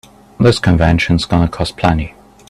[0.39, 2.15] This convention's gonna cost plenty.